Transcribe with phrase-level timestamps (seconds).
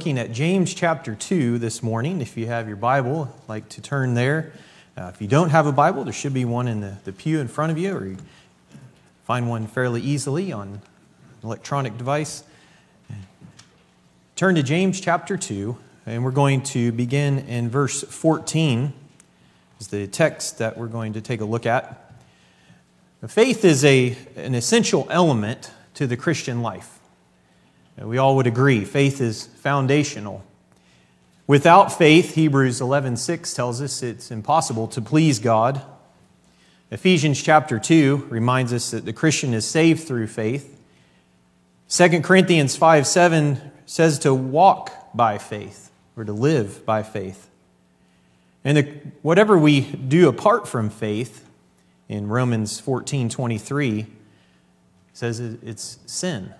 [0.00, 2.22] looking at James chapter 2 this morning.
[2.22, 4.50] If you have your Bible, I'd like to turn there.
[4.96, 7.38] Uh, if you don't have a Bible, there should be one in the, the pew
[7.38, 8.16] in front of you, or you
[9.26, 10.80] find one fairly easily on an
[11.44, 12.44] electronic device.
[14.36, 15.76] Turn to James chapter 2,
[16.06, 18.94] and we're going to begin in verse 14,
[19.80, 22.14] is the text that we're going to take a look at.
[23.28, 26.99] Faith is a, an essential element to the Christian life.
[28.00, 30.42] We all would agree faith is foundational.
[31.46, 35.82] Without faith, Hebrews 11:6 tells us it's impossible to please God.
[36.90, 40.80] Ephesians chapter 2 reminds us that the Christian is saved through faith.
[41.88, 47.48] 2 Corinthians 5 7 says to walk by faith or to live by faith.
[48.64, 48.82] And the,
[49.22, 51.46] whatever we do apart from faith,
[52.10, 54.06] in Romans 14 23,
[55.12, 56.52] says it's sin.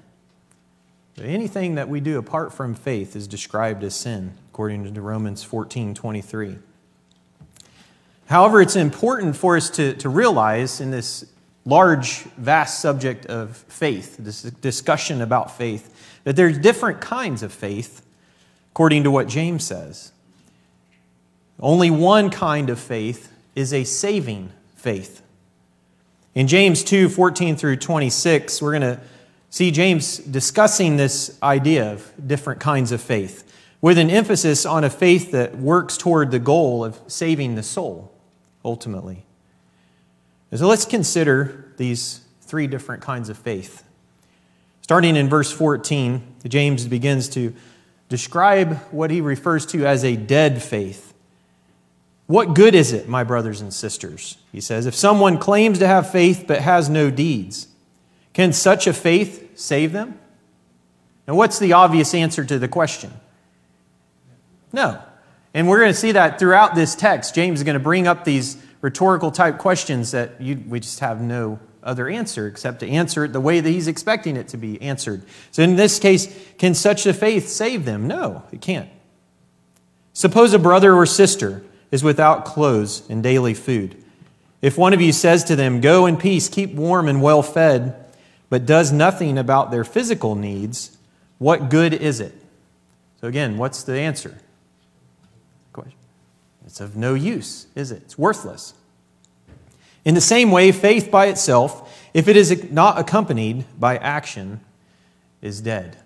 [1.18, 5.94] Anything that we do apart from faith is described as sin, according to Romans 14
[5.94, 6.58] 23.
[8.26, 11.26] However, it's important for us to, to realize in this
[11.64, 18.06] large, vast subject of faith, this discussion about faith, that there's different kinds of faith,
[18.70, 20.12] according to what James says.
[21.58, 25.22] Only one kind of faith is a saving faith.
[26.34, 29.00] In James 2 14 through 26, we're going to
[29.50, 33.44] See James discussing this idea of different kinds of faith
[33.80, 38.12] with an emphasis on a faith that works toward the goal of saving the soul,
[38.64, 39.24] ultimately.
[40.54, 43.84] so let's consider these three different kinds of faith.
[44.82, 47.54] Starting in verse 14, James begins to
[48.08, 51.14] describe what he refers to as a dead faith.
[52.26, 54.36] What good is it, my brothers and sisters?
[54.52, 57.66] He says, if someone claims to have faith but has no deeds?
[58.40, 60.18] Can such a faith save them?
[61.26, 63.12] And what's the obvious answer to the question?
[64.72, 64.98] No.
[65.52, 67.34] And we're going to see that throughout this text.
[67.34, 71.20] James is going to bring up these rhetorical type questions that you, we just have
[71.20, 74.80] no other answer except to answer it the way that he's expecting it to be
[74.80, 75.22] answered.
[75.50, 78.06] So, in this case, can such a faith save them?
[78.08, 78.88] No, it can't.
[80.14, 84.02] Suppose a brother or sister is without clothes and daily food.
[84.62, 88.06] If one of you says to them, Go in peace, keep warm and well fed,
[88.50, 90.96] but does nothing about their physical needs,
[91.38, 92.34] what good is it?
[93.20, 94.38] So, again, what's the answer?
[96.70, 98.02] It's of no use, is it?
[98.04, 98.74] It's worthless.
[100.04, 104.60] In the same way, faith by itself, if it is not accompanied by action,
[105.42, 105.96] is dead.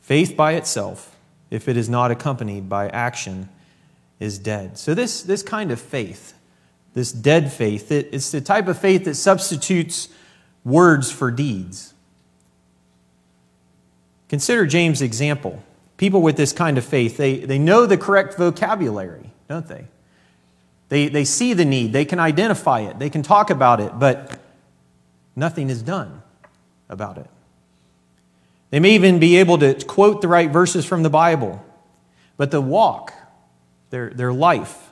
[0.00, 1.16] Faith by itself,
[1.50, 3.48] if it is not accompanied by action,
[4.20, 4.78] is dead.
[4.78, 6.34] So, this, this kind of faith,
[6.98, 7.92] this dead faith.
[7.92, 10.08] It's the type of faith that substitutes
[10.64, 11.94] words for deeds.
[14.28, 15.62] Consider James' example.
[15.96, 19.86] People with this kind of faith, they, they know the correct vocabulary, don't they?
[20.88, 21.08] they?
[21.08, 24.40] They see the need, they can identify it, they can talk about it, but
[25.36, 26.22] nothing is done
[26.88, 27.30] about it.
[28.70, 31.64] They may even be able to quote the right verses from the Bible,
[32.36, 33.12] but the walk,
[33.90, 34.87] their, their life,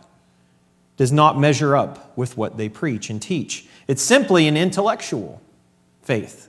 [0.96, 3.66] does not measure up with what they preach and teach.
[3.86, 5.40] It's simply an intellectual
[6.02, 6.48] faith.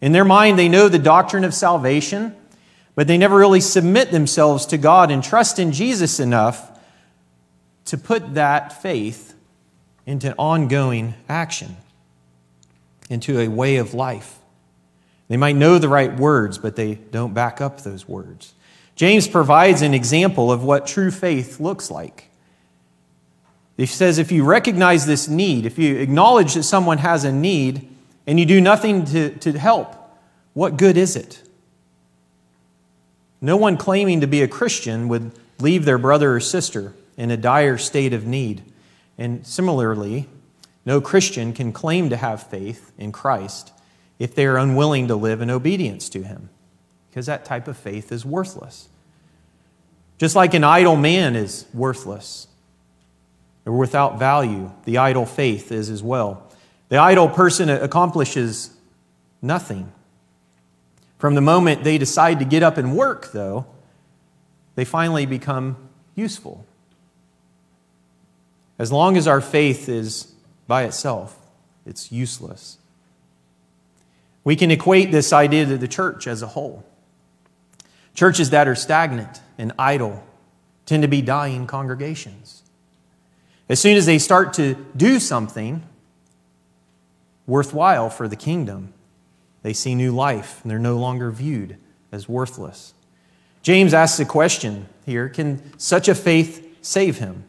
[0.00, 2.34] In their mind, they know the doctrine of salvation,
[2.94, 6.70] but they never really submit themselves to God and trust in Jesus enough
[7.86, 9.34] to put that faith
[10.06, 11.76] into ongoing action,
[13.10, 14.38] into a way of life.
[15.28, 18.54] They might know the right words, but they don't back up those words.
[18.94, 22.30] James provides an example of what true faith looks like.
[23.76, 27.88] He says if you recognize this need, if you acknowledge that someone has a need,
[28.26, 29.94] and you do nothing to, to help,
[30.54, 31.42] what good is it?
[33.40, 35.30] No one claiming to be a Christian would
[35.60, 38.62] leave their brother or sister in a dire state of need.
[39.18, 40.26] And similarly,
[40.84, 43.72] no Christian can claim to have faith in Christ
[44.18, 46.48] if they are unwilling to live in obedience to Him,
[47.10, 48.88] because that type of faith is worthless.
[50.18, 52.48] Just like an idle man is worthless
[53.66, 56.48] or without value, the idle faith is as well.
[56.88, 58.70] The idle person accomplishes
[59.42, 59.92] nothing.
[61.18, 63.66] From the moment they decide to get up and work, though,
[64.76, 65.76] they finally become
[66.14, 66.64] useful.
[68.78, 70.32] As long as our faith is
[70.68, 71.36] by itself,
[71.84, 72.78] it's useless.
[74.44, 76.84] We can equate this idea to the church as a whole.
[78.14, 80.22] Churches that are stagnant and idle
[80.84, 82.62] tend to be dying congregations.
[83.68, 85.82] As soon as they start to do something,
[87.46, 88.92] worthwhile for the kingdom.
[89.62, 91.76] They see new life and they're no longer viewed
[92.12, 92.94] as worthless.
[93.62, 97.44] James asks a question here Can such a faith save him?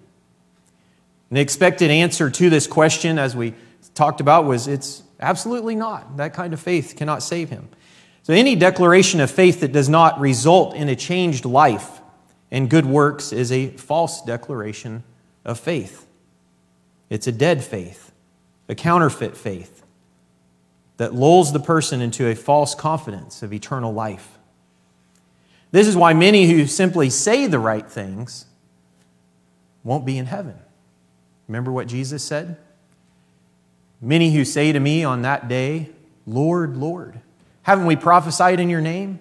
[1.29, 3.53] The expected answer to this question, as we
[3.93, 6.17] talked about, was it's absolutely not.
[6.17, 7.67] That kind of faith cannot save him.
[8.23, 12.01] So, any declaration of faith that does not result in a changed life
[12.49, 15.03] and good works is a false declaration
[15.45, 16.06] of faith.
[17.09, 18.11] It's a dead faith,
[18.67, 19.83] a counterfeit faith
[20.97, 24.37] that lulls the person into a false confidence of eternal life.
[25.71, 28.45] This is why many who simply say the right things
[29.83, 30.55] won't be in heaven.
[31.47, 32.57] Remember what Jesus said?
[34.01, 35.89] Many who say to me on that day,
[36.25, 37.19] Lord, Lord,
[37.63, 39.19] haven't we prophesied in your name?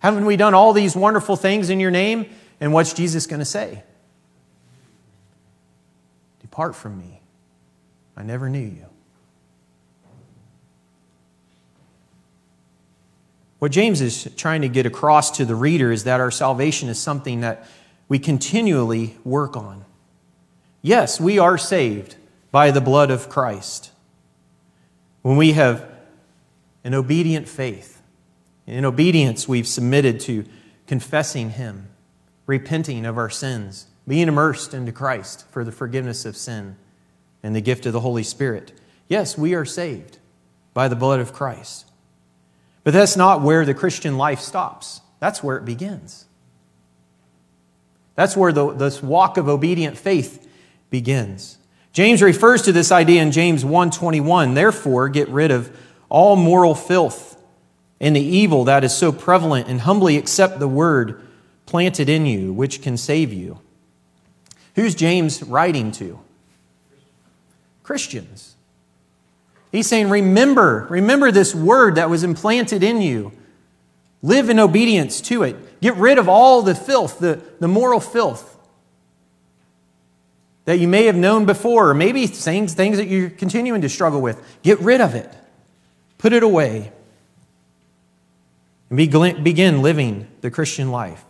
[0.00, 2.26] Haven't we done all these wonderful things in your name?
[2.60, 3.82] And what's Jesus going to say?
[6.54, 7.20] Depart from me.
[8.16, 8.86] I never knew you.
[13.58, 16.96] What James is trying to get across to the reader is that our salvation is
[16.96, 17.66] something that
[18.08, 19.84] we continually work on.
[20.80, 22.14] Yes, we are saved
[22.52, 23.90] by the blood of Christ.
[25.22, 25.84] When we have
[26.84, 28.00] an obedient faith,
[28.64, 30.44] in obedience, we've submitted to
[30.86, 31.88] confessing Him,
[32.46, 36.76] repenting of our sins, being immersed into Christ for the forgiveness of sin
[37.42, 38.72] and the gift of the Holy Spirit.
[39.08, 40.18] Yes, we are saved
[40.72, 41.86] by the blood of Christ.
[42.82, 45.00] But that's not where the Christian life stops.
[45.20, 46.26] That's where it begins.
[48.14, 50.46] That's where the, this walk of obedient faith
[50.90, 51.58] begins.
[51.92, 54.54] James refers to this idea in James 1:21.
[54.54, 55.74] Therefore, get rid of
[56.08, 57.40] all moral filth
[58.00, 61.20] and the evil that is so prevalent and humbly accept the word
[61.66, 63.60] planted in you which can save you.
[64.74, 66.20] Who's James writing to?
[67.82, 68.56] Christians.
[69.70, 73.32] He's saying, Remember, remember this word that was implanted in you.
[74.22, 75.80] Live in obedience to it.
[75.80, 78.54] Get rid of all the filth, the, the moral filth
[80.64, 84.20] that you may have known before, or maybe things, things that you're continuing to struggle
[84.20, 84.42] with.
[84.62, 85.30] Get rid of it,
[86.18, 86.90] put it away,
[88.88, 91.24] and begin living the Christian life.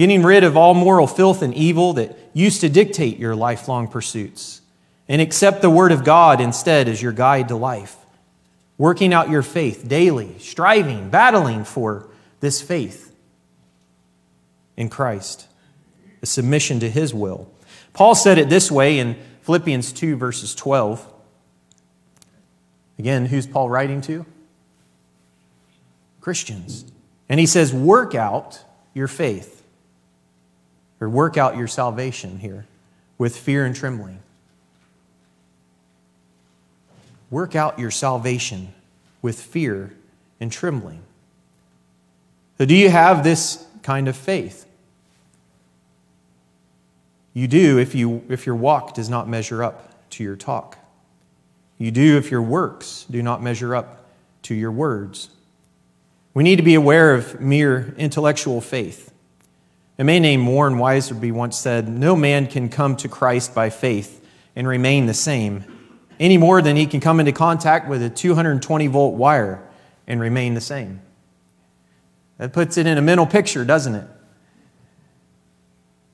[0.00, 4.62] Getting rid of all moral filth and evil that used to dictate your lifelong pursuits,
[5.06, 7.98] and accept the Word of God instead as your guide to life.
[8.78, 12.08] Working out your faith daily, striving, battling for
[12.40, 13.14] this faith
[14.74, 15.46] in Christ
[16.22, 17.52] a submission to his will.
[17.92, 21.06] Paul said it this way in Philippians 2, verses 12.
[22.98, 24.24] Again, who's Paul writing to?
[26.22, 26.86] Christians.
[27.28, 28.64] And he says, Work out
[28.94, 29.59] your faith,
[31.00, 32.66] or work out your salvation here
[33.18, 34.20] with fear and trembling.
[37.30, 38.72] Work out your salvation
[39.22, 39.92] with fear
[40.40, 41.02] and trembling.
[42.58, 44.66] So, do you have this kind of faith?
[47.32, 50.78] You do if, you, if your walk does not measure up to your talk.
[51.78, 54.04] You do if your works do not measure up
[54.42, 55.30] to your words.
[56.34, 59.12] We need to be aware of mere intellectual faith.
[60.00, 64.26] A man named Warren Wiersbe once said, No man can come to Christ by faith
[64.56, 65.62] and remain the same,
[66.18, 69.62] any more than he can come into contact with a 220 volt wire
[70.06, 71.02] and remain the same.
[72.38, 74.08] That puts it in a mental picture, doesn't it?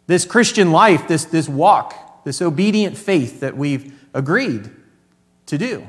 [0.08, 4.68] This Christian life, this, this walk, this obedient faith that we've agreed
[5.46, 5.86] to do.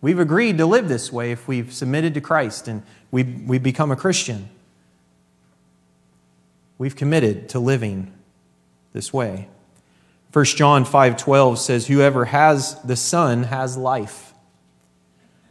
[0.00, 3.90] We've agreed to live this way if we've submitted to Christ and we, we become
[3.90, 4.48] a Christian.
[6.82, 8.12] We've committed to living
[8.92, 9.46] this way.
[10.32, 14.34] 1 John 5:12 says whoever has the son has life.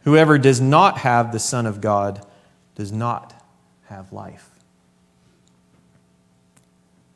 [0.04, 2.22] Whoever does not have the son of God
[2.74, 3.32] does not
[3.84, 4.50] have life.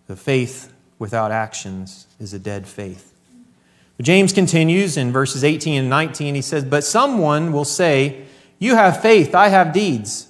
[0.07, 3.13] The faith without actions is a dead faith.
[4.01, 6.35] James continues in verses 18 and 19.
[6.35, 8.25] He says, But someone will say,
[8.59, 10.29] You have faith, I have deeds.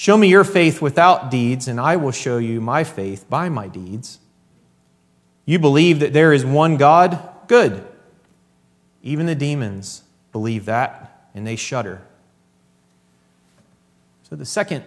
[0.00, 3.68] Show me your faith without deeds, and I will show you my faith by my
[3.68, 4.18] deeds.
[5.44, 7.18] You believe that there is one God?
[7.48, 7.86] Good.
[9.02, 10.02] Even the demons
[10.32, 12.00] believe that, and they shudder.
[14.22, 14.84] So, the second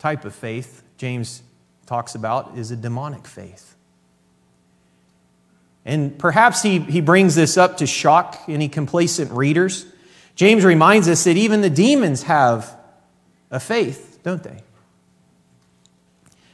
[0.00, 1.44] type of faith James
[1.86, 3.76] talks about is a demonic faith.
[5.84, 9.86] And perhaps he, he brings this up to shock any complacent readers.
[10.34, 12.76] James reminds us that even the demons have
[13.48, 14.60] a faith, don't they?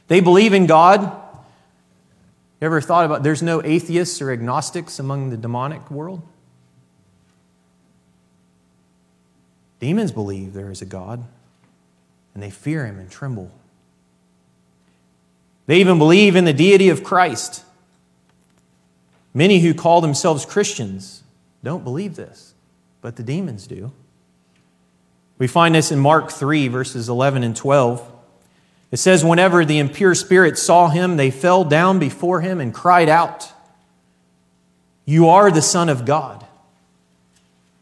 [0.07, 1.01] They believe in God.
[1.01, 6.21] You ever thought about there's no atheists or agnostics among the demonic world?
[9.79, 11.23] Demons believe there is a God.
[12.35, 13.51] and they fear him and tremble.
[15.65, 17.63] They even believe in the deity of Christ.
[19.33, 21.23] Many who call themselves Christians
[21.63, 22.53] don't believe this,
[23.01, 23.91] but the demons do.
[25.37, 28.11] We find this in Mark 3, verses 11 and 12.
[28.91, 33.09] It says, Whenever the impure spirits saw him, they fell down before him and cried
[33.09, 33.51] out,
[35.05, 36.45] You are the Son of God.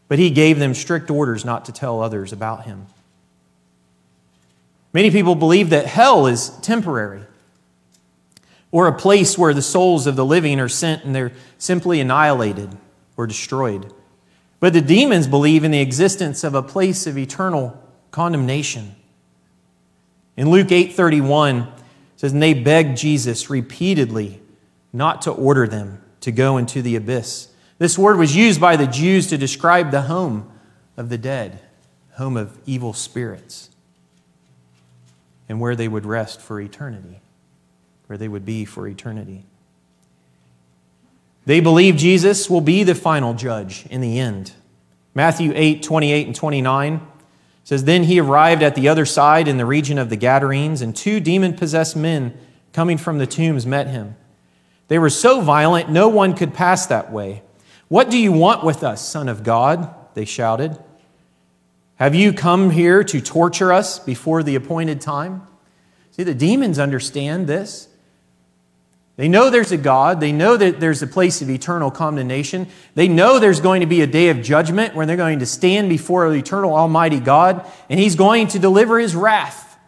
[0.08, 2.86] But he gave them strict orders not to tell others about him.
[4.92, 7.22] Many people believe that hell is temporary
[8.70, 12.76] or a place where the souls of the living are sent and they're simply annihilated
[13.16, 13.92] or destroyed.
[14.62, 17.76] But the demons believe in the existence of a place of eternal
[18.12, 18.94] condemnation.
[20.36, 21.66] In Luke 8:31
[22.14, 24.40] says and they begged Jesus repeatedly
[24.92, 27.48] not to order them to go into the abyss.
[27.78, 30.48] This word was used by the Jews to describe the home
[30.96, 31.58] of the dead,
[32.12, 33.68] home of evil spirits
[35.48, 37.20] and where they would rest for eternity,
[38.06, 39.44] where they would be for eternity.
[41.44, 44.52] They believe Jesus will be the final judge in the end.
[45.14, 47.06] Matthew 8, 28 and 29
[47.64, 50.94] says, Then he arrived at the other side in the region of the Gadarenes, and
[50.94, 52.36] two demon possessed men
[52.72, 54.16] coming from the tombs met him.
[54.88, 57.42] They were so violent, no one could pass that way.
[57.88, 59.94] What do you want with us, Son of God?
[60.14, 60.78] They shouted.
[61.96, 65.46] Have you come here to torture us before the appointed time?
[66.10, 67.88] See, the demons understand this.
[69.22, 70.18] They know there's a God.
[70.18, 72.66] They know that there's a place of eternal condemnation.
[72.96, 75.88] They know there's going to be a day of judgment when they're going to stand
[75.88, 79.78] before the eternal Almighty God, and He's going to deliver His wrath.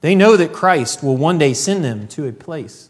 [0.00, 2.88] They know that Christ will one day send them to a place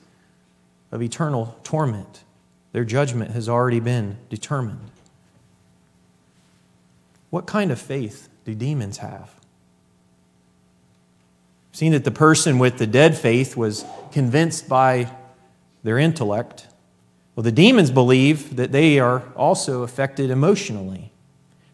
[0.92, 2.22] of eternal torment.
[2.70, 4.92] Their judgment has already been determined.
[7.30, 9.43] What kind of faith do demons have?
[11.74, 15.10] Seen that the person with the dead faith was convinced by
[15.82, 16.68] their intellect.
[17.34, 21.10] Well, the demons believe that they are also affected emotionally.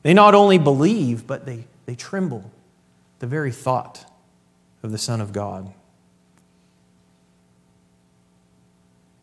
[0.02, 2.50] They not only believe, but they, they tremble
[3.18, 4.10] the very thought
[4.82, 5.70] of the Son of God.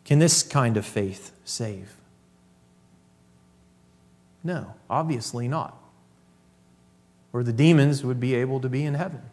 [0.06, 1.96] Can this kind of faith save?
[4.44, 5.76] No, obviously not.
[7.34, 9.24] Or the demons would be able to be in heaven.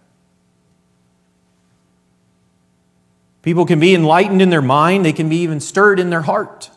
[3.44, 6.70] People can be enlightened in their mind, they can be even stirred in their heart,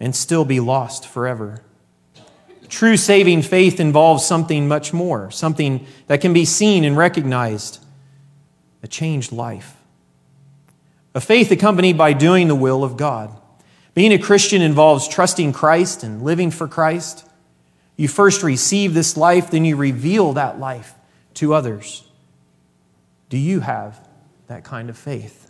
[0.00, 1.60] and still be lost forever.
[2.70, 7.84] True saving faith involves something much more, something that can be seen and recognized
[8.82, 9.76] a changed life.
[11.14, 13.38] A faith accompanied by doing the will of God.
[13.92, 17.28] Being a Christian involves trusting Christ and living for Christ.
[17.96, 20.94] You first receive this life, then you reveal that life
[21.34, 22.04] to others.
[23.28, 24.00] Do you have
[24.46, 25.45] that kind of faith?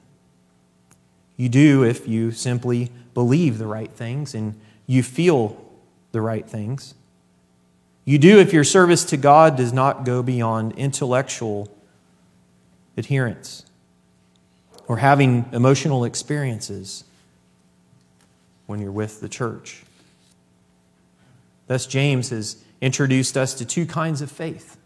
[1.37, 5.63] You do if you simply believe the right things and you feel
[6.13, 6.95] the right things.
[8.05, 11.69] You do if your service to God does not go beyond intellectual
[12.97, 13.67] adherence
[14.87, 17.05] or having emotional experiences
[18.67, 19.83] when you're with the church.
[21.67, 24.77] Thus, James has introduced us to two kinds of faith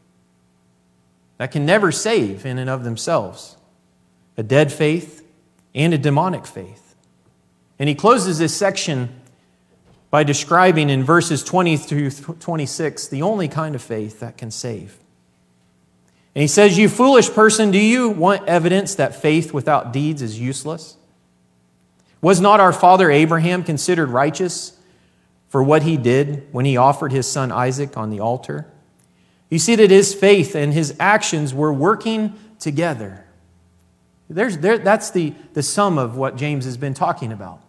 [1.36, 3.56] that can never save in and of themselves
[4.36, 5.19] a dead faith
[5.74, 6.94] and a demonic faith.
[7.78, 9.20] And he closes this section
[10.10, 14.98] by describing in verses 20 through 26 the only kind of faith that can save.
[16.34, 20.38] And he says, You foolish person, do you want evidence that faith without deeds is
[20.38, 20.96] useless?
[22.20, 24.76] Was not our father Abraham considered righteous
[25.48, 28.66] for what he did when he offered his son Isaac on the altar?
[29.48, 33.24] You see that his faith and his actions were working together.
[34.30, 37.60] There's, there, that's the, the sum of what James has been talking about.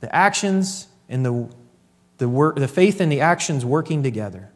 [0.00, 1.48] The actions and the,
[2.18, 4.50] the, work, the faith and the actions working together.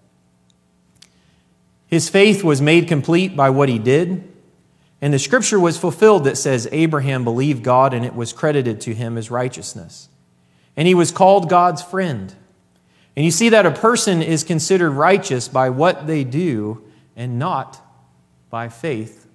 [1.88, 4.32] His faith was made complete by what he did,
[5.00, 8.94] and the scripture was fulfilled that says Abraham believed God and it was credited to
[8.94, 10.08] him as righteousness.
[10.76, 12.32] And he was called God's friend.
[13.16, 16.84] And you see that a person is considered righteous by what they do
[17.16, 17.80] and not
[18.50, 19.26] by faith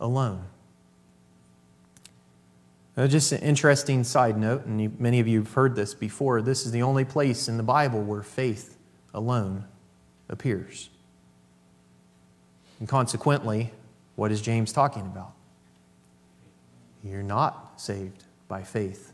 [0.00, 0.44] alone.
[2.98, 6.42] Now, just an interesting side note, and many of you have heard this before.
[6.42, 8.76] This is the only place in the Bible where faith
[9.14, 9.66] alone
[10.28, 10.90] appears.
[12.80, 13.70] And consequently,
[14.16, 15.30] what is James talking about?
[17.04, 19.12] You're not saved by faith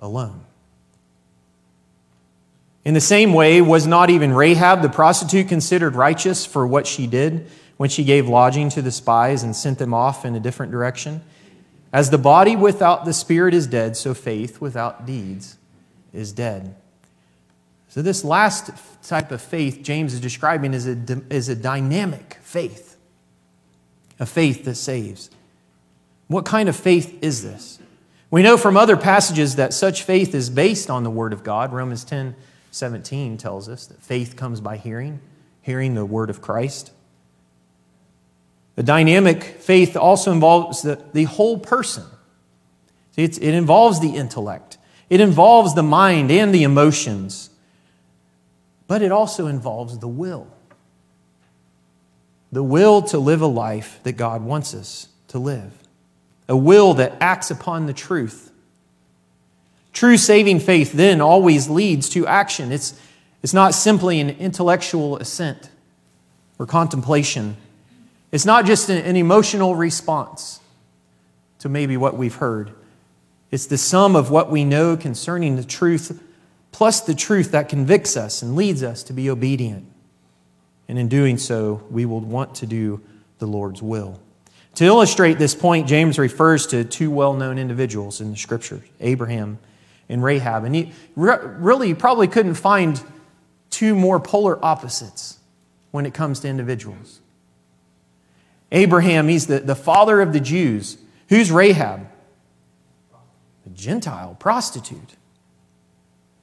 [0.00, 0.44] alone.
[2.84, 7.06] In the same way, was not even Rahab the prostitute considered righteous for what she
[7.06, 10.72] did when she gave lodging to the spies and sent them off in a different
[10.72, 11.22] direction?
[11.92, 15.58] As the body without the spirit is dead, so faith without deeds
[16.12, 16.74] is dead.
[17.88, 18.70] So, this last
[19.02, 20.96] type of faith James is describing is a,
[21.28, 22.96] is a dynamic faith,
[24.18, 25.30] a faith that saves.
[26.28, 27.78] What kind of faith is this?
[28.30, 31.72] We know from other passages that such faith is based on the Word of God.
[31.72, 32.34] Romans 10
[32.70, 35.20] 17 tells us that faith comes by hearing,
[35.60, 36.90] hearing the Word of Christ.
[38.76, 42.04] The dynamic faith also involves the, the whole person.
[43.12, 44.78] See, it involves the intellect,
[45.10, 47.50] it involves the mind and the emotions,
[48.86, 50.46] but it also involves the will.
[52.50, 55.72] The will to live a life that God wants us to live
[56.48, 58.52] a will that acts upon the truth.
[59.92, 62.72] True saving faith then always leads to action.
[62.72, 62.98] It's,
[63.42, 65.70] it's not simply an intellectual assent
[66.58, 67.56] or contemplation,
[68.32, 70.60] it's not just an, emotional response
[71.58, 72.72] to maybe what we've heard.
[73.50, 76.20] It's the sum of what we know concerning the truth,
[76.72, 79.86] plus the truth that convicts us and leads us to be obedient.
[80.88, 83.02] And in doing so, we will want to do
[83.38, 84.18] the Lord's will.
[84.76, 89.58] To illustrate this point, James refers to two well known individuals in the scripture Abraham
[90.08, 90.64] and Rahab.
[90.64, 93.02] And he really probably couldn't find
[93.68, 95.38] two more polar opposites
[95.90, 97.21] when it comes to individuals.
[98.72, 100.96] Abraham, he's the, the father of the Jews.
[101.28, 102.08] Who's Rahab?
[103.66, 105.14] A Gentile prostitute.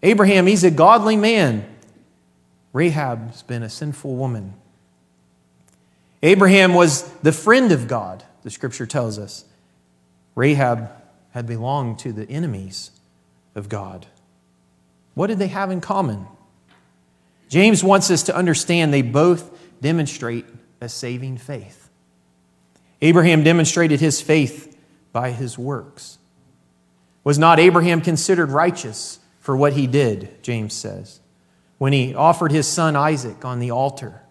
[0.03, 1.65] Abraham, he's a godly man.
[2.71, 4.53] Rahab's been a sinful woman.
[6.21, 9.45] Abraham was the friend of God, the scripture tells us.
[10.35, 10.91] Rahab
[11.31, 12.91] had belonged to the enemies
[13.55, 14.05] of God.
[15.15, 16.27] What did they have in common?
[17.49, 20.45] James wants us to understand they both demonstrate
[20.79, 21.88] a saving faith.
[23.01, 24.77] Abraham demonstrated his faith
[25.11, 26.17] by his works.
[27.23, 31.19] Was not Abraham considered righteous for what he did, James says,
[31.77, 34.21] when he offered his son Isaac on the altar?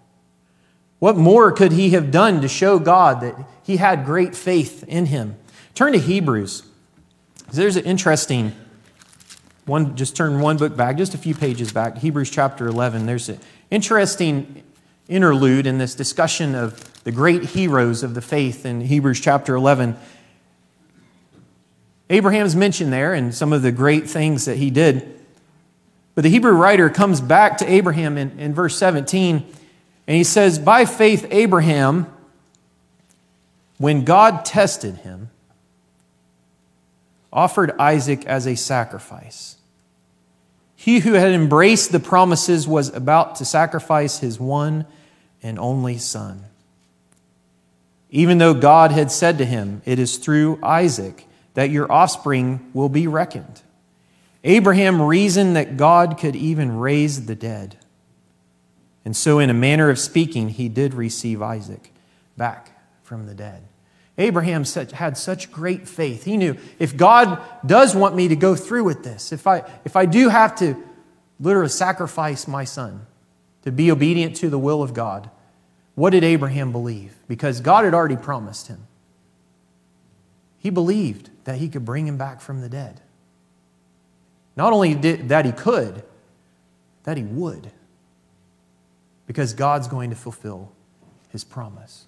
[0.98, 5.07] What more could he have done to show God that he had great faith in
[5.07, 5.37] him?
[5.74, 6.64] Turn to Hebrews.
[7.52, 8.52] There's an interesting
[9.64, 13.07] one, just turn one book back, just a few pages back, Hebrews chapter 11.
[13.07, 13.38] There's an
[13.70, 14.62] interesting
[15.09, 19.96] interlude in this discussion of the great heroes of the faith in Hebrews chapter 11.
[22.11, 25.18] Abraham's mentioned there and some of the great things that he did.
[26.14, 29.46] But the Hebrew writer comes back to Abraham in, in verse 17
[30.08, 32.12] and he says, By faith, Abraham,
[33.76, 35.30] when God tested him,
[37.30, 39.56] offered Isaac as a sacrifice.
[40.74, 44.87] He who had embraced the promises was about to sacrifice his one
[45.42, 46.44] and only son.
[48.10, 52.88] Even though God had said to him, It is through Isaac that your offspring will
[52.88, 53.62] be reckoned.
[54.44, 57.76] Abraham reasoned that God could even raise the dead.
[59.04, 61.92] And so, in a manner of speaking, he did receive Isaac
[62.36, 63.64] back from the dead.
[64.18, 66.24] Abraham had such great faith.
[66.24, 69.96] He knew if God does want me to go through with this, if I, if
[69.96, 70.76] I do have to
[71.38, 73.06] literally sacrifice my son
[73.62, 75.30] to be obedient to the will of God,
[75.98, 77.16] what did Abraham believe?
[77.26, 78.87] Because God had already promised him.
[80.61, 83.00] He believed that he could bring him back from the dead.
[84.54, 86.04] Not only did, that he could,
[87.02, 87.72] that he would
[89.26, 90.70] because God's going to fulfill
[91.30, 92.06] his promise.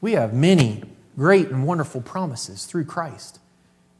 [0.00, 0.82] We have many
[1.18, 3.38] great and wonderful promises through Christ.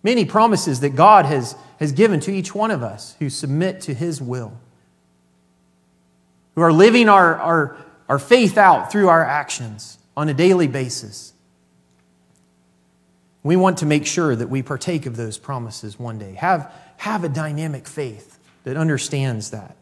[0.02, 3.92] Many promises that God has, has given to each one of us who submit to
[3.92, 4.58] his will,
[6.54, 7.76] who are living our, our,
[8.10, 11.32] our faith out through our actions on a daily basis.
[13.44, 16.34] We want to make sure that we partake of those promises one day.
[16.34, 19.76] Have, have a dynamic faith that understands that.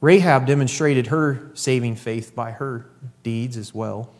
[0.00, 2.86] Rahab demonstrated her saving faith by her
[3.24, 4.10] deeds as well.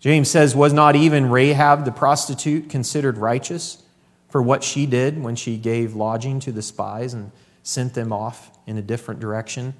[0.00, 3.84] James says, Was not even Rahab the prostitute considered righteous
[4.28, 7.30] for what she did when she gave lodging to the spies and
[7.66, 9.74] sent them off in a different direction?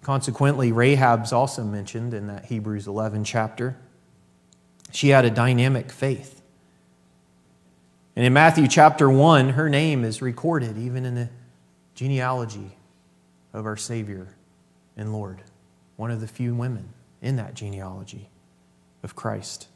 [0.00, 3.76] Consequently, Rahab's also mentioned in that Hebrews 11 chapter.
[4.92, 6.40] She had a dynamic faith.
[8.14, 11.28] And in Matthew chapter 1, her name is recorded even in the
[11.96, 12.76] genealogy
[13.52, 14.28] of our Savior
[14.96, 15.42] and Lord,
[15.96, 18.28] one of the few women in that genealogy
[19.02, 19.66] of Christ.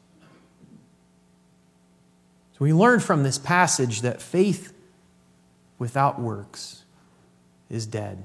[2.53, 4.73] So we learn from this passage that faith
[5.81, 6.83] without works
[7.67, 8.23] is dead.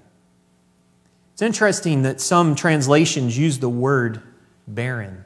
[1.33, 4.21] It's interesting that some translations use the word
[4.69, 5.25] barren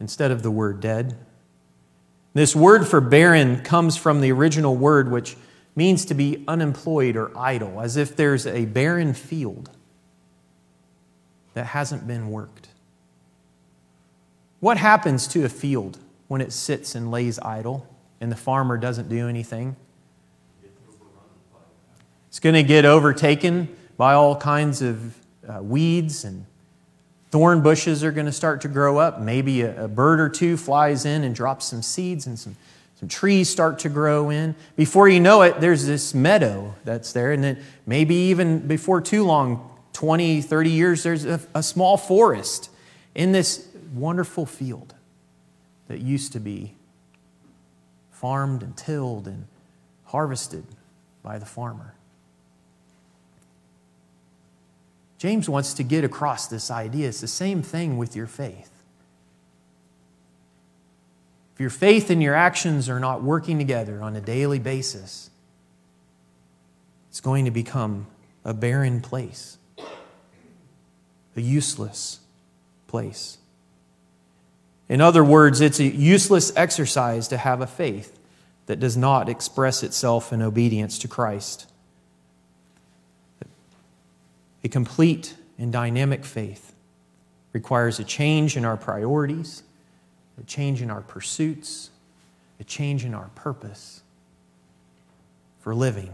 [0.00, 1.14] instead of the word dead.
[2.32, 5.36] This word for barren comes from the original word, which
[5.76, 9.68] means to be unemployed or idle, as if there's a barren field
[11.52, 12.68] that hasn't been worked.
[14.60, 17.86] What happens to a field when it sits and lays idle
[18.20, 19.76] and the farmer doesn't do anything?
[22.28, 25.16] It's going to get overtaken by all kinds of
[25.48, 26.46] uh, weeds and
[27.30, 29.20] thorn bushes are going to start to grow up.
[29.20, 32.56] Maybe a, a bird or two flies in and drops some seeds and some,
[32.98, 34.54] some trees start to grow in.
[34.76, 37.32] Before you know it, there's this meadow that's there.
[37.32, 42.70] And then maybe even before too long, 20, 30 years, there's a, a small forest
[43.14, 44.94] in this wonderful field
[45.88, 46.74] that used to be
[48.20, 49.46] farmed and tilled and
[50.04, 50.62] harvested
[51.22, 51.94] by the farmer.
[55.16, 57.08] James wants to get across this idea.
[57.08, 58.70] It's the same thing with your faith.
[61.54, 65.30] If your faith and your actions are not working together on a daily basis,
[67.08, 68.06] it's going to become
[68.44, 69.56] a barren place,
[71.34, 72.20] a useless
[72.86, 73.38] place.
[74.90, 78.18] In other words, it's a useless exercise to have a faith
[78.66, 81.68] that does not express itself in obedience to Christ.
[84.64, 86.74] A complete and dynamic faith
[87.52, 89.62] requires a change in our priorities,
[90.40, 91.90] a change in our pursuits,
[92.58, 94.02] a change in our purpose
[95.60, 96.12] for living.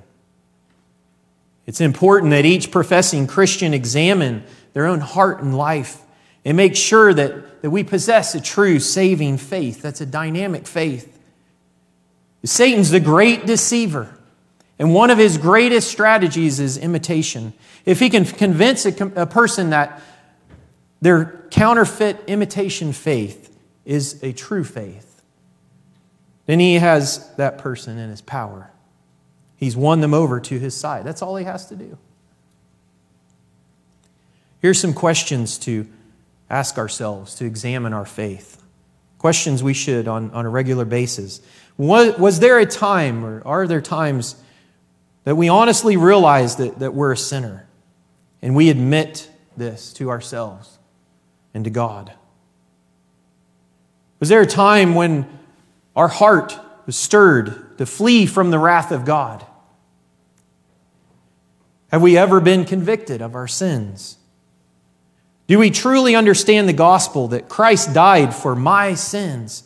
[1.65, 6.03] It's important that each professing Christian examine their own heart and life
[6.45, 9.83] and make sure that, that we possess a true saving faith.
[9.83, 11.19] That's a dynamic faith.
[12.45, 14.17] Satan's the great deceiver.
[14.79, 17.55] And one of his greatest strategies is imitation.
[17.85, 20.01] If he can convince a, a person that
[21.01, 23.53] their counterfeit imitation faith
[23.85, 25.21] is a true faith,
[26.45, 28.71] then he has that person in his power.
[29.57, 31.03] He's won them over to his side.
[31.03, 31.99] That's all he has to do.
[34.61, 35.89] Here's some questions to
[36.49, 38.63] ask ourselves to examine our faith.
[39.19, 41.41] Questions we should on, on a regular basis.
[41.77, 44.37] Was, was there a time, or are there times,
[45.25, 47.67] that we honestly realize that, that we're a sinner
[48.41, 50.79] and we admit this to ourselves
[51.53, 52.13] and to God?
[54.21, 55.27] Was there a time when
[55.95, 59.45] our heart was stirred to flee from the wrath of God?
[61.91, 64.19] Have we ever been convicted of our sins?
[65.47, 69.63] Do we truly understand the gospel that Christ died for my sins,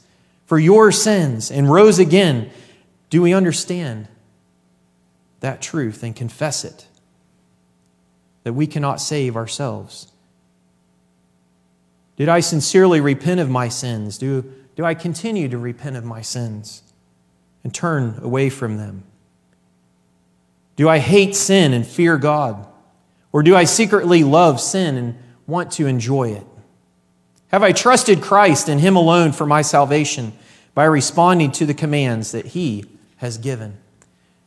[0.46, 2.50] for your sins, and rose again?
[3.08, 4.08] Do we understand
[5.40, 6.86] that truth and confess it.
[8.44, 10.12] That we cannot save ourselves.
[12.16, 14.18] Did I sincerely repent of my sins?
[14.18, 14.42] Do,
[14.76, 16.82] do I continue to repent of my sins
[17.64, 19.04] and turn away from them?
[20.76, 22.66] Do I hate sin and fear God?
[23.32, 25.18] Or do I secretly love sin and
[25.50, 26.46] want to enjoy it?
[27.48, 30.32] Have I trusted Christ and Him alone for my salvation
[30.72, 32.84] by responding to the commands that He
[33.18, 33.76] has given?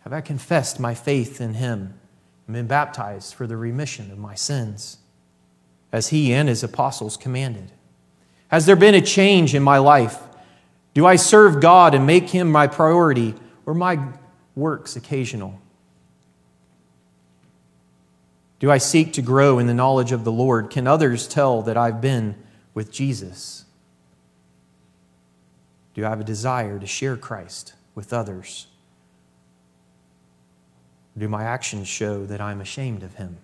[0.04, 1.94] Have I confessed my faith in him
[2.46, 4.98] and been baptized for the remission of my sins,
[5.94, 7.72] as he and his apostles commanded?
[8.50, 10.22] Has there been a change in my life?
[10.94, 13.34] Do I serve God and make him my priority,
[13.66, 13.98] or my
[14.56, 15.60] works occasional?
[18.64, 20.70] Do I seek to grow in the knowledge of the Lord?
[20.70, 22.34] Can others tell that I've been
[22.74, 23.66] with Jesus?
[25.94, 28.68] Do I have a desire to share Christ with others?
[31.18, 33.38] do my actions show that I'm ashamed of him?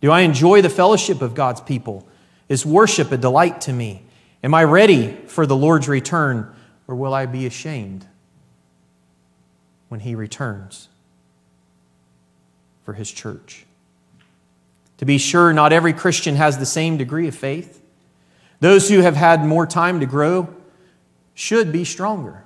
[0.00, 2.06] Do I enjoy the fellowship of God's people?
[2.48, 4.04] Is worship a delight to me?
[4.44, 6.54] Am I ready for the Lord's return,
[6.86, 8.06] or will I be ashamed
[9.88, 10.90] when he returns
[12.84, 13.66] for his church?
[14.98, 17.82] To be sure, not every Christian has the same degree of faith.
[18.60, 20.54] Those who have had more time to grow
[21.34, 22.44] should be stronger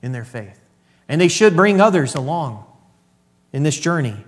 [0.00, 0.60] in their faith,
[1.08, 2.64] and they should bring others along
[3.52, 4.24] in this journey.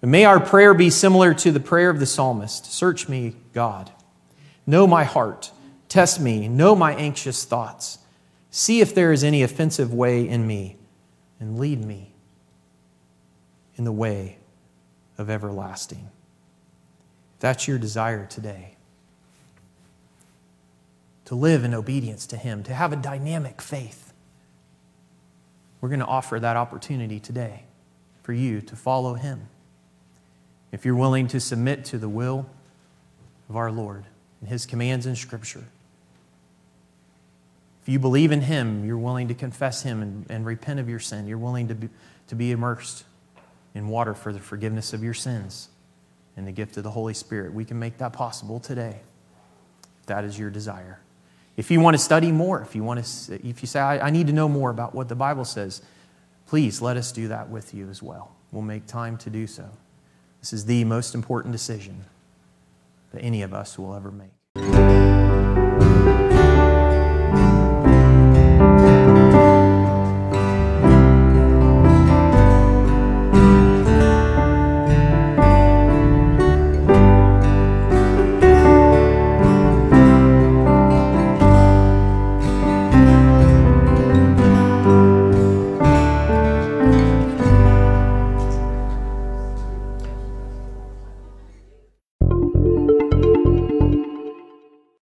[0.00, 3.90] And may our prayer be similar to the prayer of the psalmist Search me, God.
[4.66, 5.50] Know my heart.
[5.88, 6.48] Test me.
[6.48, 7.98] Know my anxious thoughts.
[8.50, 10.76] See if there is any offensive way in me,
[11.38, 12.12] and lead me
[13.76, 14.38] in the way
[15.18, 16.10] of everlasting.
[17.34, 18.74] If that's your desire today,
[21.26, 24.12] to live in obedience to Him, to have a dynamic faith.
[25.80, 27.64] We're going to offer that opportunity today
[28.22, 29.48] for you to follow Him.
[30.72, 32.46] If you're willing to submit to the will
[33.48, 34.04] of our Lord
[34.40, 35.64] and His commands in Scripture,
[37.82, 41.00] if you believe in Him, you're willing to confess Him and, and repent of your
[41.00, 41.88] sin, you're willing to be,
[42.28, 43.04] to be immersed
[43.74, 45.68] in water for the forgiveness of your sins
[46.36, 49.00] and the gift of the Holy Spirit, we can make that possible today.
[50.06, 51.00] That is your desire.
[51.56, 54.10] If you want to study more, if you, want to, if you say, I, I
[54.10, 55.82] need to know more about what the Bible says,
[56.46, 58.34] please let us do that with you as well.
[58.50, 59.68] We'll make time to do so.
[60.40, 62.04] This is the most important decision
[63.12, 65.03] that any of us will ever make.